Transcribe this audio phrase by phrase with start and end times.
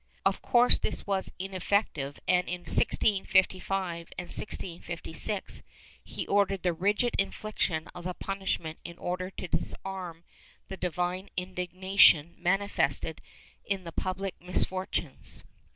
[0.25, 5.61] Of course this was ineffective and, in 1655 and 1656
[6.03, 10.23] he ordered the rigid infliction of the punishment in order to disarm
[10.69, 13.21] the divine indignation manifested
[13.63, 15.43] in the public misfortunes.